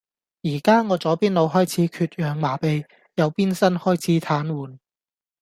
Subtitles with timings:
[0.41, 4.79] 宜家我左邊腦開始缺氧麻痺，右半身開始癱瘓